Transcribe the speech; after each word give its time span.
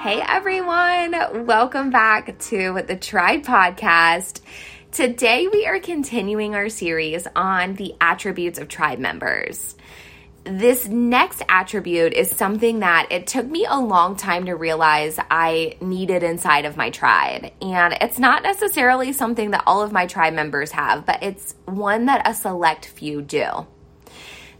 Hey 0.00 0.22
everyone, 0.26 1.44
welcome 1.44 1.90
back 1.90 2.38
to 2.38 2.80
the 2.86 2.96
Tribe 2.96 3.42
Podcast. 3.42 4.40
Today 4.92 5.46
we 5.46 5.66
are 5.66 5.78
continuing 5.78 6.54
our 6.54 6.70
series 6.70 7.26
on 7.36 7.74
the 7.74 7.96
attributes 8.00 8.58
of 8.58 8.68
tribe 8.68 8.98
members. 8.98 9.76
This 10.44 10.88
next 10.88 11.42
attribute 11.50 12.14
is 12.14 12.30
something 12.30 12.78
that 12.78 13.08
it 13.10 13.26
took 13.26 13.44
me 13.44 13.66
a 13.68 13.78
long 13.78 14.16
time 14.16 14.46
to 14.46 14.54
realize 14.54 15.18
I 15.30 15.76
needed 15.82 16.22
inside 16.22 16.64
of 16.64 16.78
my 16.78 16.88
tribe. 16.88 17.52
And 17.60 17.94
it's 18.00 18.18
not 18.18 18.42
necessarily 18.42 19.12
something 19.12 19.50
that 19.50 19.64
all 19.66 19.82
of 19.82 19.92
my 19.92 20.06
tribe 20.06 20.32
members 20.32 20.70
have, 20.70 21.04
but 21.04 21.22
it's 21.22 21.54
one 21.66 22.06
that 22.06 22.26
a 22.26 22.32
select 22.32 22.86
few 22.86 23.20
do. 23.20 23.66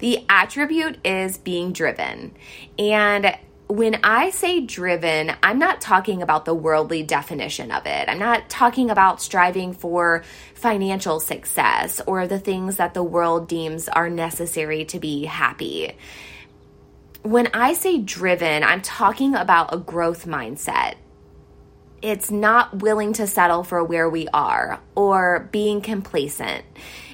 The 0.01 0.23
attribute 0.29 0.99
is 1.03 1.39
being 1.39 1.73
driven. 1.73 2.35
And 2.79 3.39
when 3.71 4.01
I 4.03 4.31
say 4.31 4.61
driven, 4.61 5.33
I'm 5.45 5.61
not 5.61 5.81
talking 5.81 6.23
about 6.23 6.45
the 6.45 6.55
worldly 6.55 7.05
definition 7.05 7.71
of 7.71 7.87
it. 7.87 8.09
I'm 8.09 8.19
not 8.19 8.51
talking 8.51 8.91
about 8.91 9.23
striving 9.23 9.75
for 9.75 10.25
financial 10.55 11.21
success 11.21 12.01
or 12.05 12.27
the 12.27 12.41
things 12.41 12.77
that 12.77 12.95
the 12.95 13.05
world 13.05 13.49
deems 13.49 13.89
are 13.89 14.11
necessary 14.11 14.85
to 14.87 14.99
be 14.99 15.25
happy. 15.25 15.93
When 17.23 17.49
I 17.55 17.75
say 17.75 17.99
driven, 17.99 18.65
I'm 18.65 18.83
talking 18.83 19.37
about 19.37 19.73
a 19.73 19.79
growth 19.79 20.27
mindset. 20.27 20.95
It's 22.03 22.31
not 22.31 22.83
willing 22.83 23.13
to 23.15 23.27
settle 23.29 23.63
for 23.63 23.85
where 23.85 24.11
we 24.11 24.27
are 24.29 24.81
or 24.97 25.49
being 25.53 25.81
complacent. 25.81 26.65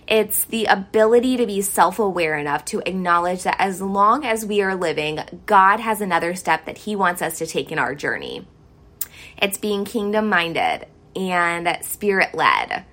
It's 0.08 0.44
the 0.44 0.66
ability 0.66 1.36
to 1.36 1.46
be 1.46 1.60
self 1.62 1.98
aware 1.98 2.38
enough 2.38 2.64
to 2.66 2.82
acknowledge 2.86 3.42
that 3.42 3.56
as 3.58 3.82
long 3.82 4.24
as 4.24 4.46
we 4.46 4.62
are 4.62 4.76
living, 4.76 5.18
God 5.46 5.80
has 5.80 6.00
another 6.00 6.34
step 6.36 6.64
that 6.66 6.78
He 6.78 6.94
wants 6.94 7.22
us 7.22 7.38
to 7.38 7.46
take 7.46 7.72
in 7.72 7.78
our 7.78 7.94
journey. 7.94 8.46
It's 9.36 9.58
being 9.58 9.84
kingdom 9.84 10.28
minded 10.28 10.86
and 11.16 11.76
spirit 11.82 12.34
led. 12.34 12.84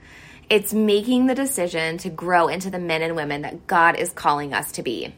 It's 0.50 0.74
making 0.74 1.28
the 1.28 1.36
decision 1.36 2.00
to 2.00 2.10
grow 2.10 2.48
into 2.48 2.72
the 2.72 2.80
men 2.80 3.04
and 3.04 3.16
women 3.16 3.44
that 3.44 3.68
God 3.68 3.96
is 3.96 4.12
calling 4.12 4.54
us 4.54 4.72
to 4.74 4.84
be. 4.84 5.14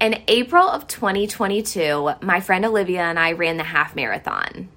In 0.00 0.22
April 0.28 0.66
of 0.66 0.86
2022, 0.86 2.12
my 2.22 2.40
friend 2.40 2.64
Olivia 2.64 3.02
and 3.02 3.18
I 3.18 3.32
ran 3.32 3.58
the 3.58 3.64
half 3.64 3.94
marathon. 3.94 4.70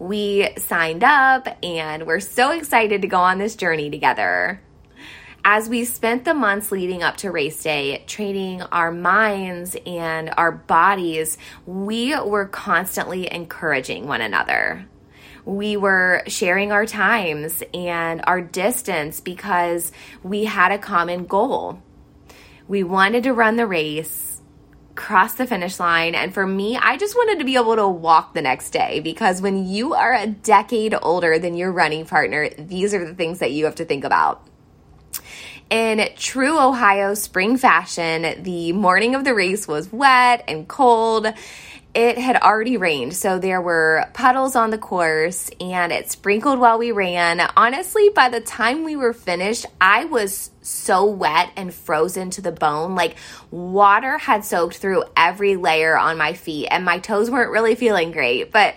We 0.00 0.48
signed 0.58 1.04
up 1.04 1.46
and 1.62 2.08
we're 2.08 2.18
so 2.18 2.50
excited 2.50 3.02
to 3.02 3.08
go 3.08 3.18
on 3.18 3.38
this 3.38 3.54
journey 3.54 3.88
together 3.88 4.60
as 5.44 5.68
we 5.68 5.84
spent 5.84 6.24
the 6.24 6.32
months 6.32 6.72
leading 6.72 7.02
up 7.02 7.18
to 7.18 7.30
race 7.30 7.62
day 7.62 8.02
training 8.06 8.62
our 8.62 8.90
minds 8.90 9.76
and 9.86 10.32
our 10.38 10.50
bodies, 10.50 11.36
we 11.66 12.18
were 12.18 12.46
constantly 12.46 13.30
encouraging 13.30 14.06
one 14.06 14.22
another. 14.22 14.86
We 15.44 15.76
were 15.76 16.22
sharing 16.26 16.72
our 16.72 16.86
times 16.86 17.62
and 17.74 18.22
our 18.26 18.40
distance 18.40 19.20
because 19.20 19.92
we 20.22 20.44
had 20.44 20.72
a 20.72 20.78
common 20.78 21.26
goal. 21.26 21.82
We 22.66 22.82
wanted 22.82 23.24
to 23.24 23.34
run 23.34 23.56
the 23.56 23.66
race, 23.66 24.40
cross 24.94 25.34
the 25.34 25.46
finish 25.46 25.78
line, 25.78 26.14
and 26.14 26.32
for 26.32 26.46
me, 26.46 26.78
I 26.78 26.96
just 26.96 27.14
wanted 27.14 27.40
to 27.40 27.44
be 27.44 27.56
able 27.56 27.76
to 27.76 27.86
walk 27.86 28.32
the 28.32 28.40
next 28.40 28.70
day 28.70 29.00
because 29.00 29.42
when 29.42 29.66
you 29.66 29.92
are 29.92 30.14
a 30.14 30.26
decade 30.26 30.94
older 31.02 31.38
than 31.38 31.58
your 31.58 31.70
running 31.70 32.06
partner, 32.06 32.48
these 32.48 32.94
are 32.94 33.06
the 33.06 33.14
things 33.14 33.40
that 33.40 33.52
you 33.52 33.66
have 33.66 33.74
to 33.74 33.84
think 33.84 34.04
about. 34.04 34.48
In 35.70 36.08
true 36.16 36.58
Ohio 36.58 37.14
spring 37.14 37.56
fashion, 37.56 38.42
the 38.42 38.72
morning 38.72 39.14
of 39.14 39.24
the 39.24 39.34
race 39.34 39.66
was 39.66 39.92
wet 39.92 40.44
and 40.46 40.68
cold. 40.68 41.26
It 41.94 42.18
had 42.18 42.36
already 42.36 42.76
rained, 42.76 43.14
so 43.14 43.38
there 43.38 43.60
were 43.60 44.06
puddles 44.14 44.56
on 44.56 44.70
the 44.70 44.78
course 44.78 45.48
and 45.60 45.92
it 45.92 46.10
sprinkled 46.10 46.58
while 46.58 46.76
we 46.76 46.90
ran. 46.90 47.40
Honestly, 47.56 48.10
by 48.10 48.28
the 48.28 48.40
time 48.40 48.84
we 48.84 48.96
were 48.96 49.12
finished, 49.12 49.64
I 49.80 50.04
was 50.04 50.50
so 50.60 51.04
wet 51.04 51.50
and 51.56 51.72
frozen 51.72 52.30
to 52.30 52.40
the 52.40 52.52
bone. 52.52 52.94
Like 52.94 53.16
water 53.50 54.18
had 54.18 54.44
soaked 54.44 54.76
through 54.76 55.04
every 55.16 55.56
layer 55.56 55.96
on 55.96 56.18
my 56.18 56.34
feet, 56.34 56.66
and 56.66 56.84
my 56.84 56.98
toes 56.98 57.30
weren't 57.30 57.52
really 57.52 57.74
feeling 57.74 58.10
great. 58.10 58.52
But 58.52 58.74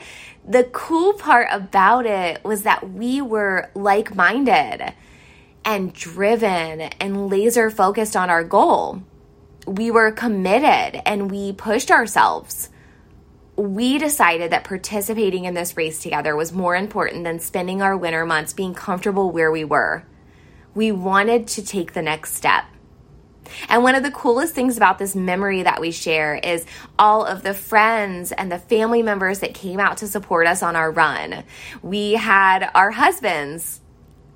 the 0.48 0.64
cool 0.66 1.14
part 1.14 1.48
about 1.52 2.06
it 2.06 2.44
was 2.44 2.64
that 2.64 2.92
we 2.92 3.22
were 3.22 3.70
like 3.76 4.16
minded 4.16 4.94
and 5.68 5.94
driven 5.94 6.80
and 6.82 7.28
laser 7.28 7.70
focused 7.70 8.16
on 8.16 8.30
our 8.30 8.44
goal. 8.44 9.04
We 9.68 9.92
were 9.92 10.14
committed 10.14 11.02
and 11.06 11.30
we 11.30 11.52
pushed 11.52 11.92
ourselves. 11.92 12.70
We 13.58 13.98
decided 13.98 14.54
that 14.54 14.64
participating 14.64 15.44
in 15.44 15.56
this 15.56 15.76
race 15.76 16.02
together 16.02 16.38
was 16.38 16.54
more 16.54 16.74
important 16.74 17.26
than 17.26 17.40
spending 17.40 17.82
our 17.82 17.98
winter 17.98 18.26
months 18.26 18.54
being 18.54 18.74
comfortable 18.74 19.30
where 19.30 19.52
we 19.52 19.66
were. 19.66 20.06
We 20.74 20.94
wanted 20.94 21.50
to 21.50 21.66
take 21.66 21.92
the 21.92 22.02
next 22.02 22.36
step. 22.36 22.64
And 23.68 23.84
one 23.84 23.96
of 23.96 24.04
the 24.04 24.12
coolest 24.12 24.56
things 24.56 24.78
about 24.78 25.00
this 25.00 25.16
memory 25.16 25.64
that 25.64 25.82
we 25.82 25.92
share 25.92 26.36
is 26.36 26.66
all 26.98 27.26
of 27.26 27.44
the 27.44 27.54
friends 27.54 28.32
and 28.32 28.50
the 28.50 28.60
family 28.60 29.04
members 29.04 29.40
that 29.40 29.54
came 29.54 29.82
out 29.82 29.98
to 29.98 30.08
support 30.08 30.48
us 30.48 30.64
on 30.64 30.78
our 30.78 30.92
run. 30.92 31.44
We 31.82 32.14
had 32.14 32.70
our 32.74 32.92
husbands 32.92 33.82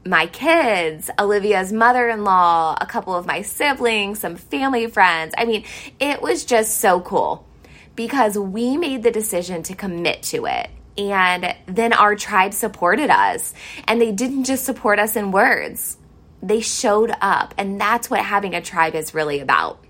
my 0.06 0.26
kids, 0.28 1.10
Olivia's 1.20 1.72
mother 1.72 2.10
in 2.10 2.24
law, 2.24 2.76
a 2.80 2.86
couple 2.86 3.16
of 3.16 3.26
my 3.26 3.42
siblings, 3.42 4.20
some 4.20 4.36
family 4.36 4.88
friends. 4.88 5.34
I 5.38 5.46
mean, 5.46 5.64
it 6.00 6.22
was 6.22 6.44
just 6.44 6.78
so 6.78 7.02
cool 7.02 7.48
because 7.96 8.38
we 8.38 8.78
made 8.78 9.04
the 9.04 9.12
decision 9.12 9.64
to 9.64 9.76
commit 9.76 10.24
to 10.24 10.46
it. 10.48 10.70
And 10.98 11.56
then 11.68 11.94
our 11.94 12.16
tribe 12.16 12.54
supported 12.54 13.10
us. 13.10 13.54
And 13.88 14.02
they 14.02 14.12
didn't 14.12 14.46
just 14.46 14.66
support 14.66 15.00
us 15.00 15.16
in 15.16 15.32
words, 15.32 15.98
they 16.42 16.62
showed 16.62 17.14
up. 17.22 17.54
And 17.58 17.80
that's 17.80 18.10
what 18.10 18.22
having 18.22 18.56
a 18.56 18.62
tribe 18.62 18.96
is 18.96 19.14
really 19.14 19.40
about. 19.40 19.84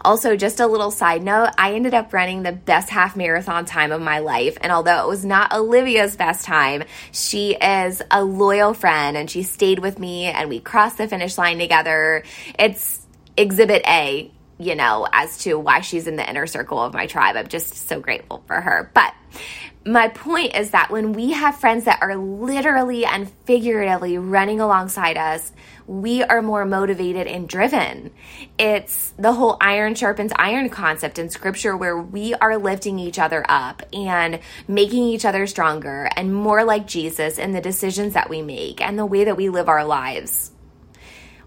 Also, 0.00 0.36
just 0.36 0.60
a 0.60 0.66
little 0.66 0.90
side 0.90 1.22
note, 1.22 1.50
I 1.58 1.74
ended 1.74 1.94
up 1.94 2.12
running 2.12 2.42
the 2.42 2.52
best 2.52 2.90
half 2.90 3.16
marathon 3.16 3.64
time 3.64 3.92
of 3.92 4.00
my 4.00 4.18
life. 4.18 4.56
And 4.60 4.72
although 4.72 5.04
it 5.04 5.08
was 5.08 5.24
not 5.24 5.52
Olivia's 5.52 6.16
best 6.16 6.44
time, 6.44 6.84
she 7.12 7.54
is 7.54 8.02
a 8.10 8.24
loyal 8.24 8.74
friend 8.74 9.16
and 9.16 9.30
she 9.30 9.42
stayed 9.42 9.78
with 9.78 9.98
me 9.98 10.26
and 10.26 10.48
we 10.48 10.60
crossed 10.60 10.98
the 10.98 11.08
finish 11.08 11.38
line 11.38 11.58
together. 11.58 12.24
It's 12.58 13.04
exhibit 13.36 13.82
A, 13.86 14.30
you 14.58 14.74
know, 14.74 15.06
as 15.12 15.38
to 15.38 15.58
why 15.58 15.80
she's 15.80 16.06
in 16.06 16.16
the 16.16 16.28
inner 16.28 16.46
circle 16.46 16.78
of 16.78 16.92
my 16.92 17.06
tribe. 17.06 17.36
I'm 17.36 17.48
just 17.48 17.88
so 17.88 18.00
grateful 18.00 18.42
for 18.46 18.60
her. 18.60 18.90
But 18.94 19.14
my 19.86 20.08
point 20.08 20.56
is 20.56 20.70
that 20.70 20.90
when 20.90 21.12
we 21.12 21.32
have 21.32 21.60
friends 21.60 21.84
that 21.84 22.00
are 22.00 22.16
literally 22.16 23.04
and 23.04 23.30
figuratively 23.44 24.16
running 24.16 24.60
alongside 24.60 25.18
us, 25.18 25.52
we 25.86 26.22
are 26.22 26.40
more 26.40 26.64
motivated 26.64 27.26
and 27.26 27.46
driven. 27.46 28.10
It's 28.58 29.12
the 29.18 29.34
whole 29.34 29.58
iron 29.60 29.94
sharpens 29.94 30.32
iron 30.36 30.70
concept 30.70 31.18
in 31.18 31.28
scripture 31.28 31.76
where 31.76 31.98
we 31.98 32.32
are 32.34 32.56
lifting 32.56 32.98
each 32.98 33.18
other 33.18 33.44
up 33.46 33.82
and 33.92 34.40
making 34.66 35.04
each 35.04 35.26
other 35.26 35.46
stronger 35.46 36.08
and 36.16 36.34
more 36.34 36.64
like 36.64 36.86
Jesus 36.86 37.36
in 37.36 37.52
the 37.52 37.60
decisions 37.60 38.14
that 38.14 38.30
we 38.30 38.40
make 38.40 38.80
and 38.80 38.98
the 38.98 39.04
way 39.04 39.24
that 39.24 39.36
we 39.36 39.50
live 39.50 39.68
our 39.68 39.84
lives. 39.84 40.50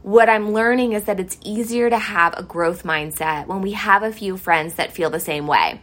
What 0.04 0.30
I'm 0.30 0.54
learning 0.54 0.94
is 0.94 1.06
that 1.06 1.20
it's 1.20 1.40
easier 1.44 1.90
to 1.90 1.98
have 1.98 2.36
a 2.38 2.44
growth 2.44 2.84
mindset 2.84 3.48
when 3.48 3.62
we 3.62 3.72
have 3.72 4.04
a 4.04 4.14
few 4.14 4.38
friends 4.38 4.76
that 4.76 4.94
feel 4.94 5.10
the 5.10 5.20
same 5.20 5.48
way. 5.48 5.82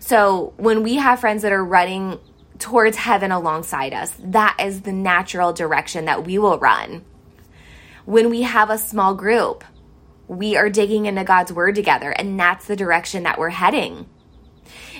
So 0.00 0.54
when 0.56 0.82
we 0.82 0.96
have 0.96 1.20
friends 1.20 1.42
that 1.42 1.52
are 1.52 1.64
running 1.64 2.18
towards 2.58 2.96
heaven 2.96 3.32
alongside 3.32 3.92
us, 3.92 4.12
that 4.20 4.56
is 4.60 4.82
the 4.82 4.92
natural 4.92 5.52
direction 5.52 6.04
that 6.04 6.24
we 6.24 6.38
will 6.38 6.58
run. 6.58 7.04
When 8.04 8.30
we 8.30 8.42
have 8.42 8.70
a 8.70 8.78
small 8.78 9.14
group, 9.14 9.64
we 10.28 10.56
are 10.56 10.70
digging 10.70 11.06
into 11.06 11.24
God's 11.24 11.52
word 11.52 11.74
together, 11.74 12.10
and 12.10 12.38
that's 12.38 12.66
the 12.66 12.76
direction 12.76 13.24
that 13.24 13.38
we're 13.38 13.50
heading. 13.50 14.06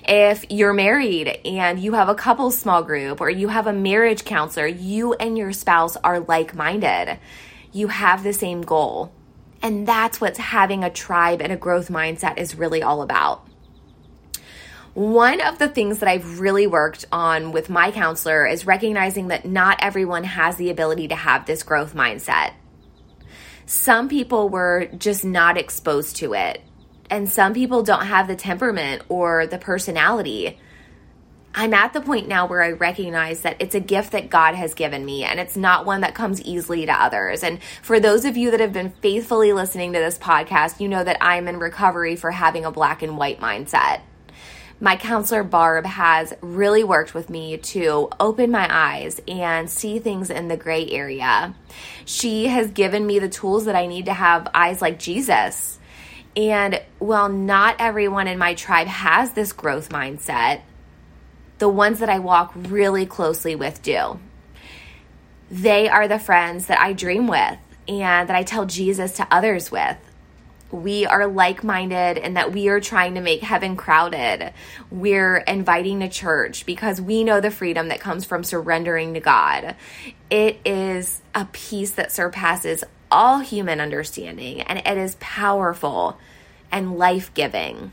If 0.04 0.44
you're 0.50 0.72
married 0.72 1.28
and 1.44 1.78
you 1.78 1.92
have 1.92 2.08
a 2.08 2.14
couple 2.14 2.50
small 2.50 2.82
group 2.82 3.20
or 3.20 3.30
you 3.30 3.48
have 3.48 3.68
a 3.68 3.72
marriage 3.72 4.24
counselor, 4.24 4.66
you 4.66 5.14
and 5.14 5.38
your 5.38 5.52
spouse 5.52 5.96
are 5.96 6.20
like 6.20 6.54
minded. 6.54 7.18
You 7.72 7.88
have 7.88 8.24
the 8.24 8.32
same 8.32 8.62
goal. 8.62 9.12
And 9.62 9.86
that's 9.86 10.20
what 10.20 10.36
having 10.36 10.82
a 10.82 10.90
tribe 10.90 11.40
and 11.40 11.52
a 11.52 11.56
growth 11.56 11.88
mindset 11.88 12.38
is 12.38 12.56
really 12.56 12.82
all 12.82 13.02
about. 13.02 13.46
One 14.94 15.40
of 15.40 15.58
the 15.58 15.68
things 15.68 16.00
that 16.00 16.08
I've 16.08 16.38
really 16.38 16.66
worked 16.66 17.06
on 17.10 17.52
with 17.52 17.70
my 17.70 17.90
counselor 17.92 18.46
is 18.46 18.66
recognizing 18.66 19.28
that 19.28 19.46
not 19.46 19.78
everyone 19.80 20.24
has 20.24 20.56
the 20.56 20.68
ability 20.68 21.08
to 21.08 21.14
have 21.14 21.46
this 21.46 21.62
growth 21.62 21.94
mindset. 21.94 22.52
Some 23.64 24.10
people 24.10 24.50
were 24.50 24.90
just 24.98 25.24
not 25.24 25.56
exposed 25.56 26.16
to 26.16 26.34
it, 26.34 26.60
and 27.08 27.30
some 27.30 27.54
people 27.54 27.82
don't 27.82 28.04
have 28.04 28.28
the 28.28 28.36
temperament 28.36 29.02
or 29.08 29.46
the 29.46 29.56
personality. 29.56 30.58
I'm 31.54 31.72
at 31.72 31.94
the 31.94 32.02
point 32.02 32.28
now 32.28 32.46
where 32.46 32.62
I 32.62 32.72
recognize 32.72 33.42
that 33.42 33.56
it's 33.60 33.74
a 33.74 33.80
gift 33.80 34.12
that 34.12 34.28
God 34.28 34.54
has 34.54 34.74
given 34.74 35.04
me 35.04 35.22
and 35.24 35.38
it's 35.38 35.56
not 35.56 35.86
one 35.86 36.00
that 36.02 36.14
comes 36.14 36.40
easily 36.42 36.86
to 36.86 36.92
others. 36.92 37.42
And 37.42 37.62
for 37.82 38.00
those 38.00 38.24
of 38.24 38.38
you 38.38 38.50
that 38.50 38.60
have 38.60 38.72
been 38.72 38.92
faithfully 39.02 39.52
listening 39.52 39.92
to 39.92 39.98
this 39.98 40.16
podcast, 40.16 40.80
you 40.80 40.88
know 40.88 41.04
that 41.04 41.18
I'm 41.20 41.48
in 41.48 41.58
recovery 41.58 42.16
for 42.16 42.30
having 42.30 42.64
a 42.64 42.70
black 42.70 43.02
and 43.02 43.18
white 43.18 43.38
mindset 43.38 44.00
My 44.82 44.96
counselor 44.96 45.44
Barb 45.44 45.86
has 45.86 46.34
really 46.40 46.82
worked 46.82 47.14
with 47.14 47.30
me 47.30 47.56
to 47.56 48.08
open 48.18 48.50
my 48.50 48.66
eyes 48.68 49.20
and 49.28 49.70
see 49.70 50.00
things 50.00 50.28
in 50.28 50.48
the 50.48 50.56
gray 50.56 50.90
area. 50.90 51.54
She 52.04 52.48
has 52.48 52.72
given 52.72 53.06
me 53.06 53.20
the 53.20 53.28
tools 53.28 53.66
that 53.66 53.76
I 53.76 53.86
need 53.86 54.06
to 54.06 54.12
have 54.12 54.48
eyes 54.52 54.82
like 54.82 54.98
Jesus. 54.98 55.78
And 56.36 56.82
while 56.98 57.28
not 57.28 57.76
everyone 57.78 58.26
in 58.26 58.40
my 58.40 58.54
tribe 58.54 58.88
has 58.88 59.30
this 59.34 59.52
growth 59.52 59.90
mindset, 59.90 60.62
the 61.58 61.68
ones 61.68 62.00
that 62.00 62.10
I 62.10 62.18
walk 62.18 62.50
really 62.56 63.06
closely 63.06 63.54
with 63.54 63.82
do. 63.82 64.18
They 65.48 65.88
are 65.88 66.08
the 66.08 66.18
friends 66.18 66.66
that 66.66 66.80
I 66.80 66.92
dream 66.92 67.28
with 67.28 67.58
and 67.86 68.28
that 68.28 68.34
I 68.34 68.42
tell 68.42 68.66
Jesus 68.66 69.12
to 69.12 69.28
others 69.30 69.70
with 69.70 69.96
we 70.72 71.04
are 71.04 71.26
like 71.26 71.62
minded 71.62 72.18
and 72.18 72.36
that 72.36 72.52
we 72.52 72.68
are 72.68 72.80
trying 72.80 73.14
to 73.14 73.20
make 73.20 73.42
heaven 73.42 73.76
crowded. 73.76 74.52
We're 74.90 75.36
inviting 75.36 76.00
to 76.00 76.08
church 76.08 76.64
because 76.64 77.00
we 77.00 77.22
know 77.24 77.40
the 77.40 77.50
freedom 77.50 77.88
that 77.88 78.00
comes 78.00 78.24
from 78.24 78.42
surrendering 78.42 79.14
to 79.14 79.20
God. 79.20 79.76
It 80.30 80.58
is 80.64 81.20
a 81.34 81.44
peace 81.52 81.92
that 81.92 82.10
surpasses 82.10 82.84
all 83.10 83.40
human 83.40 83.80
understanding 83.80 84.62
and 84.62 84.78
it 84.78 84.96
is 84.98 85.16
powerful 85.20 86.18
and 86.72 86.96
life 86.96 87.32
giving. 87.34 87.92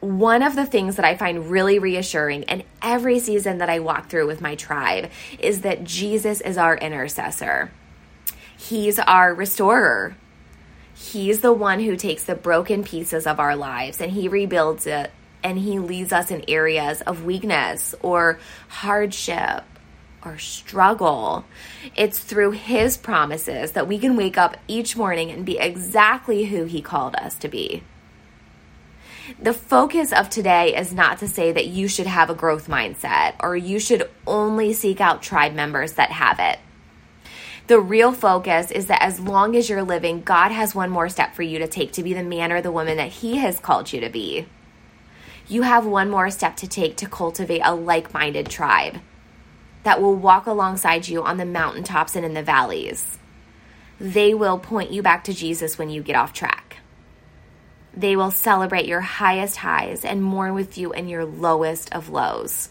One 0.00 0.42
of 0.42 0.56
the 0.56 0.66
things 0.66 0.96
that 0.96 1.04
I 1.04 1.16
find 1.16 1.48
really 1.48 1.78
reassuring 1.78 2.42
in 2.42 2.64
every 2.82 3.20
season 3.20 3.58
that 3.58 3.70
I 3.70 3.78
walk 3.78 4.10
through 4.10 4.26
with 4.26 4.42
my 4.42 4.56
tribe 4.56 5.10
is 5.38 5.62
that 5.62 5.84
Jesus 5.84 6.40
is 6.40 6.58
our 6.58 6.76
intercessor. 6.76 7.70
He's 8.56 8.98
our 8.98 9.32
restorer. 9.32 10.16
He's 11.14 11.42
the 11.42 11.52
one 11.52 11.78
who 11.78 11.94
takes 11.94 12.24
the 12.24 12.34
broken 12.34 12.82
pieces 12.82 13.24
of 13.24 13.38
our 13.38 13.54
lives 13.54 14.00
and 14.00 14.10
he 14.10 14.26
rebuilds 14.26 14.84
it 14.84 15.12
and 15.44 15.56
he 15.56 15.78
leads 15.78 16.12
us 16.12 16.32
in 16.32 16.44
areas 16.48 17.02
of 17.02 17.24
weakness 17.24 17.94
or 18.02 18.40
hardship 18.66 19.62
or 20.24 20.38
struggle. 20.38 21.44
It's 21.94 22.18
through 22.18 22.50
his 22.50 22.96
promises 22.96 23.70
that 23.72 23.86
we 23.86 23.96
can 23.96 24.16
wake 24.16 24.36
up 24.36 24.56
each 24.66 24.96
morning 24.96 25.30
and 25.30 25.46
be 25.46 25.56
exactly 25.56 26.46
who 26.46 26.64
he 26.64 26.82
called 26.82 27.14
us 27.14 27.38
to 27.38 27.48
be. 27.48 27.84
The 29.40 29.54
focus 29.54 30.12
of 30.12 30.28
today 30.28 30.76
is 30.76 30.92
not 30.92 31.18
to 31.18 31.28
say 31.28 31.52
that 31.52 31.68
you 31.68 31.86
should 31.86 32.08
have 32.08 32.28
a 32.28 32.34
growth 32.34 32.66
mindset 32.66 33.34
or 33.38 33.56
you 33.56 33.78
should 33.78 34.10
only 34.26 34.72
seek 34.72 35.00
out 35.00 35.22
tribe 35.22 35.54
members 35.54 35.92
that 35.92 36.10
have 36.10 36.40
it. 36.40 36.58
The 37.66 37.80
real 37.80 38.12
focus 38.12 38.70
is 38.70 38.86
that 38.86 39.02
as 39.02 39.20
long 39.20 39.56
as 39.56 39.70
you're 39.70 39.82
living, 39.82 40.20
God 40.20 40.50
has 40.50 40.74
one 40.74 40.90
more 40.90 41.08
step 41.08 41.34
for 41.34 41.42
you 41.42 41.58
to 41.60 41.66
take 41.66 41.92
to 41.92 42.02
be 42.02 42.12
the 42.12 42.22
man 42.22 42.52
or 42.52 42.60
the 42.60 42.72
woman 42.72 42.98
that 42.98 43.08
He 43.08 43.36
has 43.38 43.58
called 43.58 43.90
you 43.90 44.00
to 44.00 44.10
be. 44.10 44.46
You 45.48 45.62
have 45.62 45.86
one 45.86 46.10
more 46.10 46.30
step 46.30 46.56
to 46.56 46.68
take 46.68 46.96
to 46.98 47.08
cultivate 47.08 47.62
a 47.64 47.74
like 47.74 48.12
minded 48.12 48.50
tribe 48.50 49.00
that 49.82 50.00
will 50.00 50.14
walk 50.14 50.46
alongside 50.46 51.08
you 51.08 51.22
on 51.22 51.38
the 51.38 51.46
mountaintops 51.46 52.16
and 52.16 52.24
in 52.24 52.34
the 52.34 52.42
valleys. 52.42 53.18
They 53.98 54.34
will 54.34 54.58
point 54.58 54.90
you 54.90 55.02
back 55.02 55.24
to 55.24 55.32
Jesus 55.32 55.78
when 55.78 55.88
you 55.88 56.02
get 56.02 56.16
off 56.16 56.32
track. 56.32 56.78
They 57.96 58.16
will 58.16 58.30
celebrate 58.30 58.86
your 58.86 59.00
highest 59.00 59.56
highs 59.56 60.04
and 60.04 60.22
mourn 60.22 60.54
with 60.54 60.76
you 60.76 60.92
in 60.92 61.08
your 61.08 61.24
lowest 61.24 61.94
of 61.94 62.08
lows. 62.08 62.70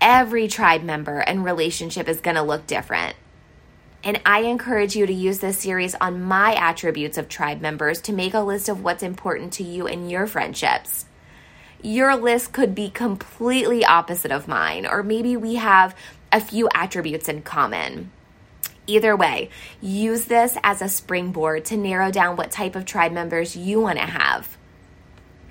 Every 0.00 0.48
tribe 0.48 0.82
member 0.82 1.18
and 1.18 1.44
relationship 1.44 2.08
is 2.08 2.20
going 2.20 2.36
to 2.36 2.42
look 2.42 2.66
different. 2.66 3.16
And 4.02 4.20
I 4.24 4.40
encourage 4.40 4.96
you 4.96 5.06
to 5.06 5.12
use 5.12 5.40
this 5.40 5.58
series 5.58 5.94
on 5.94 6.22
my 6.22 6.54
attributes 6.54 7.18
of 7.18 7.28
tribe 7.28 7.60
members 7.60 8.00
to 8.02 8.14
make 8.14 8.32
a 8.32 8.40
list 8.40 8.68
of 8.68 8.82
what's 8.82 9.02
important 9.02 9.52
to 9.54 9.62
you 9.62 9.86
in 9.86 10.08
your 10.08 10.26
friendships. 10.26 11.04
Your 11.82 12.16
list 12.16 12.52
could 12.52 12.74
be 12.74 12.88
completely 12.88 13.84
opposite 13.84 14.32
of 14.32 14.48
mine, 14.48 14.86
or 14.86 15.02
maybe 15.02 15.36
we 15.36 15.56
have 15.56 15.94
a 16.32 16.40
few 16.40 16.68
attributes 16.74 17.28
in 17.28 17.42
common. 17.42 18.10
Either 18.86 19.14
way, 19.14 19.50
use 19.82 20.24
this 20.24 20.56
as 20.62 20.80
a 20.80 20.88
springboard 20.88 21.66
to 21.66 21.76
narrow 21.76 22.10
down 22.10 22.36
what 22.36 22.50
type 22.50 22.76
of 22.76 22.86
tribe 22.86 23.12
members 23.12 23.54
you 23.54 23.80
want 23.80 23.98
to 23.98 24.06
have. 24.06 24.56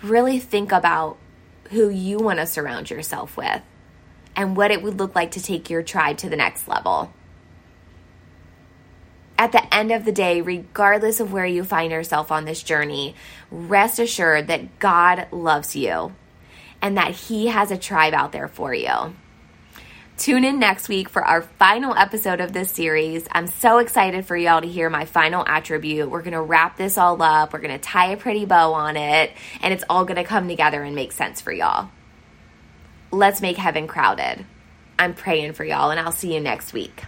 Really 0.02 0.40
think 0.40 0.72
about 0.72 1.18
who 1.70 1.90
you 1.90 2.18
want 2.18 2.40
to 2.40 2.48
surround 2.48 2.90
yourself 2.90 3.38
with 3.38 3.62
and 4.36 4.58
what 4.58 4.72
it 4.72 4.82
would 4.82 4.98
look 4.98 5.14
like 5.14 5.32
to 5.32 5.42
take 5.42 5.70
your 5.70 5.84
tribe 5.84 6.18
to 6.18 6.30
the 6.30 6.36
next 6.36 6.68
level 6.68 7.14
at 9.40 9.54
the 9.54 9.74
end 9.74 9.94
of 9.94 10.04
the 10.04 10.12
day, 10.12 10.42
regardless 10.42 11.22
of 11.22 11.32
where 11.32 11.46
you 11.46 11.64
find 11.64 11.94
yourself 11.94 12.30
on 12.30 12.44
this 12.44 12.62
journey, 12.62 13.16
rest 13.50 13.98
assured 13.98 14.48
that 14.48 14.80
God 14.80 15.28
loves 15.32 15.78
you 15.78 16.14
and 16.82 16.98
that 16.98 17.12
He 17.12 17.48
has 17.48 17.72
a 17.72 17.78
tribe 17.78 18.14
out 18.14 18.34
there 18.34 18.50
for 18.50 18.74
you. 18.74 19.16
Tune 20.18 20.44
in 20.44 20.60
next 20.60 20.90
week 20.90 21.08
for 21.08 21.24
our 21.24 21.42
final 21.42 21.96
episode 21.96 22.42
of 22.42 22.52
this 22.52 22.70
series. 22.70 23.26
I'm 23.32 23.48
so 23.48 23.78
excited 23.78 24.26
for 24.26 24.36
y'all 24.36 24.60
to 24.60 24.68
hear 24.68 24.90
my 24.90 25.06
final 25.06 25.46
attribute. 25.48 26.10
We're 26.10 26.22
going 26.22 26.34
to 26.34 26.42
wrap 26.42 26.76
this 26.76 26.98
all 26.98 27.22
up, 27.22 27.54
we're 27.54 27.60
going 27.60 27.72
to 27.72 27.80
tie 27.80 28.12
a 28.12 28.18
pretty 28.18 28.44
bow 28.44 28.74
on 28.74 28.98
it, 28.98 29.32
and 29.62 29.74
it's 29.74 29.86
all 29.90 30.04
going 30.04 30.18
to 30.18 30.26
come 30.26 30.50
together 30.50 30.84
and 30.84 30.96
make 30.96 31.14
sense 31.14 31.40
for 31.40 31.54
y'all. 31.54 31.90
Let's 33.10 33.40
make 33.40 33.56
heaven 33.56 33.88
crowded. 33.88 34.46
I'm 35.00 35.14
praying 35.14 35.54
for 35.54 35.64
y'all, 35.64 35.92
and 35.92 36.00
I'll 36.00 36.12
see 36.12 36.34
you 36.34 36.42
next 36.42 36.74
week. 36.74 37.06